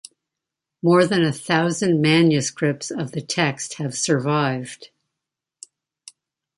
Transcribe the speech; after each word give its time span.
More 0.81 1.05
than 1.05 1.23
a 1.23 1.31
thousand 1.31 2.01
manuscripts 2.01 2.89
of 2.89 3.11
the 3.11 3.21
text 3.21 3.75
have 3.75 3.93
survived. 3.95 4.89